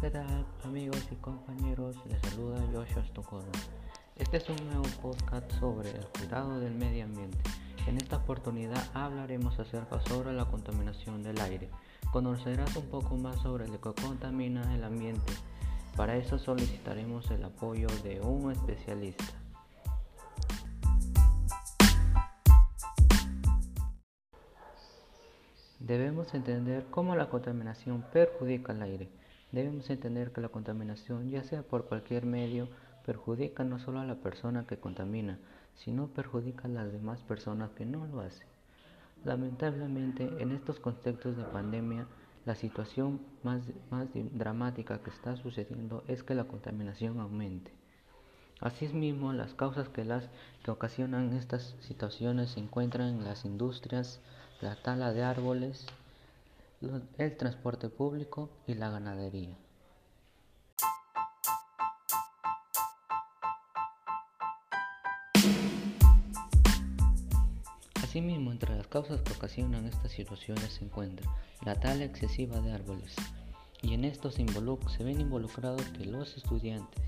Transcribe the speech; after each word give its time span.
¿qué 0.00 0.10
tal 0.10 0.46
amigos 0.64 1.08
y 1.10 1.16
compañeros? 1.16 1.96
Les 2.06 2.20
saluda 2.20 2.58
Joshua 2.72 3.02
Estocolmo. 3.02 3.50
Este 4.16 4.36
es 4.36 4.48
un 4.48 4.56
nuevo 4.66 4.84
podcast 5.00 5.50
sobre 5.58 5.90
el 5.90 6.06
cuidado 6.06 6.60
del 6.60 6.74
medio 6.74 7.04
ambiente. 7.04 7.38
En 7.86 7.96
esta 7.96 8.18
oportunidad 8.18 8.82
hablaremos 8.94 9.58
acerca 9.58 10.00
sobre 10.00 10.32
la 10.32 10.44
contaminación 10.44 11.22
del 11.22 11.40
aire. 11.40 11.70
Conocerás 12.12 12.76
un 12.76 12.86
poco 12.86 13.16
más 13.16 13.40
sobre 13.40 13.68
lo 13.68 13.80
que 13.80 13.92
contamina 14.02 14.74
el 14.74 14.84
ambiente. 14.84 15.32
Para 15.96 16.16
eso 16.16 16.38
solicitaremos 16.38 17.30
el 17.30 17.42
apoyo 17.42 17.88
de 18.04 18.20
un 18.20 18.52
especialista. 18.52 19.24
Debemos 25.78 26.32
entender 26.34 26.86
cómo 26.90 27.16
la 27.16 27.28
contaminación 27.28 28.04
perjudica 28.12 28.72
al 28.72 28.82
aire. 28.82 29.20
Debemos 29.52 29.90
entender 29.90 30.32
que 30.32 30.40
la 30.40 30.48
contaminación, 30.48 31.30
ya 31.30 31.42
sea 31.42 31.62
por 31.62 31.86
cualquier 31.86 32.24
medio, 32.24 32.68
perjudica 33.04 33.64
no 33.64 33.78
solo 33.78 34.00
a 34.00 34.04
la 34.04 34.16
persona 34.16 34.66
que 34.66 34.78
contamina, 34.78 35.38
sino 35.74 36.08
perjudica 36.08 36.66
a 36.66 36.70
las 36.70 36.92
demás 36.92 37.20
personas 37.22 37.70
que 37.72 37.84
no 37.84 38.06
lo 38.06 38.20
hacen. 38.20 38.46
Lamentablemente, 39.24 40.30
en 40.38 40.52
estos 40.52 40.78
contextos 40.78 41.36
de 41.36 41.44
pandemia, 41.44 42.06
la 42.46 42.54
situación 42.54 43.20
más, 43.42 43.62
más 43.90 44.08
dramática 44.14 45.02
que 45.02 45.10
está 45.10 45.36
sucediendo 45.36 46.04
es 46.08 46.22
que 46.22 46.34
la 46.34 46.44
contaminación 46.44 47.20
aumente. 47.20 47.72
Asimismo, 48.60 49.32
las 49.32 49.54
causas 49.54 49.88
que, 49.88 50.04
las, 50.04 50.28
que 50.62 50.70
ocasionan 50.70 51.32
estas 51.32 51.74
situaciones 51.80 52.50
se 52.50 52.60
encuentran 52.60 53.08
en 53.08 53.24
las 53.24 53.44
industrias, 53.44 54.20
la 54.60 54.76
tala 54.76 55.12
de 55.12 55.22
árboles, 55.22 55.86
el 56.80 57.36
transporte 57.36 57.90
público 57.90 58.48
y 58.66 58.72
la 58.74 58.88
ganadería. 58.88 59.54
Asimismo, 68.02 68.50
entre 68.50 68.74
las 68.76 68.86
causas 68.86 69.20
que 69.20 69.34
ocasionan 69.34 69.84
estas 69.84 70.12
situaciones 70.12 70.72
se 70.72 70.86
encuentra 70.86 71.30
la 71.66 71.78
tala 71.78 72.04
excesiva 72.04 72.60
de 72.60 72.72
árboles, 72.72 73.14
y 73.82 73.92
en 73.92 74.04
esto 74.04 74.30
se, 74.30 74.46
se 74.46 75.04
ven 75.04 75.20
involucrados 75.20 75.82
que 75.90 76.06
los 76.06 76.34
estudiantes, 76.36 77.04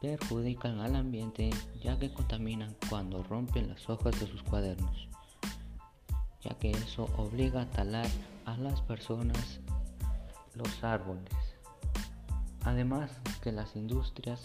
perjudican 0.00 0.78
al 0.78 0.94
ambiente 0.94 1.50
ya 1.82 1.98
que 1.98 2.12
contaminan 2.12 2.76
cuando 2.88 3.24
rompen 3.24 3.68
las 3.68 3.90
hojas 3.90 4.18
de 4.20 4.26
sus 4.28 4.42
cuadernos, 4.44 5.08
ya 6.42 6.54
que 6.58 6.70
eso 6.70 7.08
obliga 7.16 7.62
a 7.62 7.70
talar 7.70 8.08
a 8.44 8.56
las 8.56 8.80
personas 8.82 9.60
los 10.54 10.84
árboles. 10.84 11.32
Además 12.64 13.10
que 13.42 13.52
las 13.52 13.74
industrias, 13.76 14.40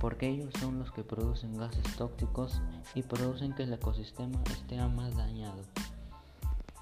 porque 0.00 0.28
ellos 0.28 0.52
son 0.58 0.78
los 0.78 0.90
que 0.92 1.04
producen 1.04 1.56
gases 1.56 1.84
tóxicos 1.96 2.60
y 2.94 3.02
producen 3.02 3.54
que 3.54 3.64
el 3.64 3.72
ecosistema 3.72 4.42
esté 4.50 4.76
más 4.88 5.16
dañado. 5.16 5.62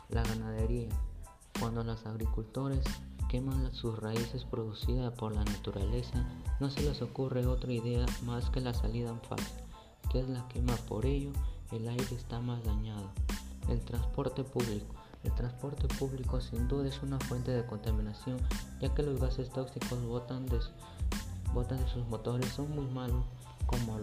La 0.09 0.23
ganadería, 0.23 0.89
cuando 1.59 1.85
los 1.85 2.07
agricultores 2.07 2.85
queman 3.29 3.75
sus 3.75 3.99
raíces 3.99 4.45
producidas 4.45 5.13
por 5.13 5.35
la 5.35 5.45
naturaleza, 5.45 6.27
no 6.61 6.71
se 6.71 6.83
les 6.83 7.03
ocurre 7.03 7.47
otra 7.47 7.73
idea 7.73 8.07
más 8.25 8.49
que 8.51 8.61
la 8.61 8.73
salida 8.73 9.11
en 9.11 9.21
fase, 9.21 9.65
que 10.11 10.21
es 10.21 10.29
la 10.29 10.47
quema. 10.49 10.75
Por 10.89 11.05
ello, 11.05 11.33
el 11.73 11.89
aire 11.89 12.17
está 12.17 12.41
más 12.41 12.65
dañado. 12.65 13.11
El 13.69 13.81
transporte 13.81 14.45
público. 14.45 14.95
El 15.25 15.33
transporte 15.35 15.89
público 15.89 16.41
sin 16.41 16.69
duda 16.69 16.89
es 16.89 17.03
una 17.03 17.19
fuente 17.19 17.51
de 17.51 17.67
contaminación, 17.67 18.39
ya 18.81 18.95
que 18.95 19.03
los 19.03 19.21
gases 19.21 19.51
tóxicos 19.51 20.03
botan 20.05 20.47
de, 20.47 20.61
sus 21.93 22.07
motores 22.09 22.49
son 22.53 22.71
muy 22.75 22.87
malos, 22.87 23.25
como 23.67 23.99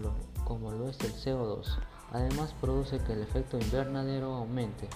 lo, 0.72 0.90
es 0.90 1.00
el 1.00 1.14
CO2. 1.14 1.78
Además, 2.12 2.54
produce 2.60 3.00
que 3.00 3.14
el 3.14 3.22
efecto 3.22 3.58
invernadero 3.58 4.36
aumente. 4.36 4.88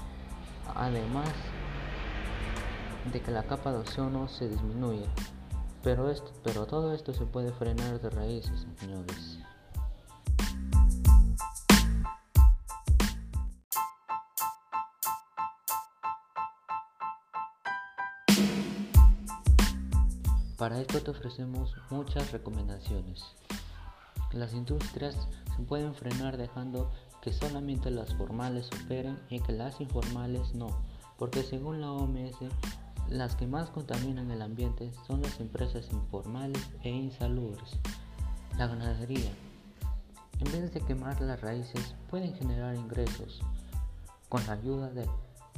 Además, 0.76 1.30
de 3.12 3.22
que 3.22 3.32
la 3.32 3.44
capa 3.44 3.72
de 3.72 3.80
ozono 3.80 4.28
se 4.28 4.50
disminuya. 4.50 5.08
Pero, 5.84 6.10
esto, 6.12 6.32
pero 6.44 6.66
todo 6.66 6.94
esto 6.94 7.14
se 7.14 7.26
puede 7.26 7.52
frenar 7.54 8.00
de 8.02 8.10
raíces, 8.10 8.68
señores. 8.78 9.39
Para 20.60 20.82
esto 20.82 21.02
te 21.02 21.12
ofrecemos 21.12 21.74
muchas 21.90 22.34
recomendaciones. 22.34 23.24
Las 24.34 24.54
industrias 24.54 25.16
se 25.56 25.64
pueden 25.64 25.96
frenar 25.96 26.36
dejando 26.36 26.92
que 27.22 27.32
solamente 27.32 27.90
las 27.90 28.14
formales 28.16 28.70
operen 28.84 29.18
y 29.30 29.40
que 29.40 29.54
las 29.54 29.80
informales 29.80 30.54
no, 30.54 30.68
porque 31.18 31.44
según 31.44 31.80
la 31.80 31.94
OMS 31.94 32.36
las 33.08 33.38
que 33.38 33.48
más 33.48 33.70
contaminan 33.70 34.32
el 34.32 34.42
ambiente 34.42 34.92
son 35.08 35.22
las 35.22 35.40
empresas 35.40 35.88
informales 35.94 36.70
e 36.84 36.90
insalubres. 36.90 37.80
La 38.58 38.68
ganadería. 38.68 39.32
En 40.40 40.52
vez 40.52 40.74
de 40.74 40.82
quemar 40.82 41.22
las 41.22 41.40
raíces, 41.40 41.96
pueden 42.10 42.36
generar 42.36 42.76
ingresos 42.76 43.40
con 44.28 44.46
la 44.46 44.54
ayuda 44.54 44.90
de 44.90 45.08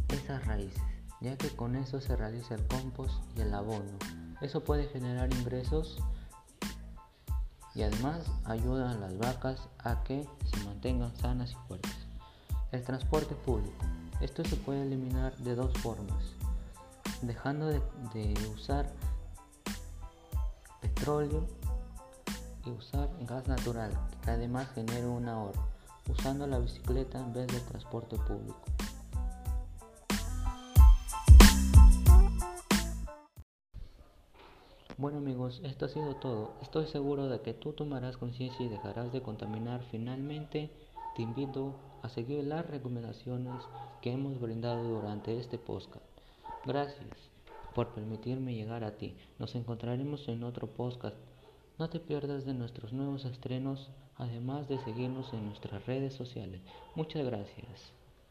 esas 0.10 0.46
raíces, 0.46 0.84
ya 1.22 1.36
que 1.40 1.50
con 1.50 1.76
eso 1.76 2.00
se 2.00 2.16
realiza 2.16 2.54
el 2.54 2.68
compost 2.68 3.16
y 3.36 3.42
el 3.42 3.52
abono. 3.52 3.98
Eso 4.42 4.64
puede 4.64 4.88
generar 4.88 5.34
ingresos 5.34 5.98
y 7.74 7.84
además 7.84 8.26
ayuda 8.46 8.92
a 8.92 8.96
las 8.96 9.18
vacas 9.18 9.70
a 9.80 10.04
que 10.04 10.28
se 10.54 10.64
mantengan 10.66 11.16
sanas 11.18 11.52
y 11.52 11.68
fuertes. 11.68 11.96
El 12.72 12.84
transporte 12.84 13.36
público. 13.36 13.86
Esto 14.20 14.44
se 14.44 14.56
puede 14.56 14.84
eliminar 14.84 15.36
de 15.38 15.56
dos 15.56 15.74
formas 15.80 16.42
dejando 17.22 17.68
de, 17.68 17.82
usar 18.54 18.90
petróleo 20.82 21.46
y 22.66 22.72
usar 22.72 23.10
gas 23.22 23.48
natural, 23.48 23.92
que 24.24 24.32
además 24.32 24.68
genera 24.74 25.08
un 25.08 25.28
ahorro, 25.28 25.68
usando 26.10 26.48
la 26.48 26.60
bicicleta 26.60 27.20
en 27.20 27.34
vez 27.34 27.48
del 27.48 27.62
transporte 27.64 28.18
público. 28.18 28.62
Bueno 35.02 35.18
amigos, 35.18 35.62
esto 35.64 35.86
ha 35.86 35.90
sido 35.90 36.16
todo. 36.18 36.52
Estoy 36.62 36.86
seguro 36.86 37.28
de 37.28 37.42
que 37.42 37.56
tú 37.56 37.74
tomarás 37.74 38.18
conciencia 38.18 38.64
y 38.64 38.70
dejarás 38.70 39.12
de 39.12 39.24
contaminar. 39.24 39.82
Finalmente, 39.90 40.70
te 41.16 41.24
invito 41.24 41.74
a 42.04 42.10
seguir 42.10 42.44
las 42.44 42.68
recomendaciones 42.68 43.68
que 44.00 44.12
hemos 44.12 44.40
brindado 44.40 44.84
durante 44.84 45.40
este 45.40 45.58
podcast. 45.58 46.06
Gracias 46.64 47.18
por 47.74 47.96
permitirme 47.96 48.54
llegar 48.54 48.84
a 48.84 48.96
ti. 48.96 49.16
Nos 49.40 49.56
encontraremos 49.56 50.28
en 50.28 50.44
otro 50.44 50.68
podcast. 50.68 51.18
No 51.80 51.90
te 51.90 52.00
pierdas 52.00 52.46
de 52.46 52.54
nuestros 52.54 52.94
nuevos 52.94 53.26
estrenos, 53.26 53.90
además 54.18 54.70
de 54.70 54.78
seguirnos 54.78 55.34
en 55.34 55.48
nuestras 55.48 55.84
redes 55.88 56.14
sociales. 56.14 56.62
Muchas 56.94 57.26
gracias. 57.26 58.01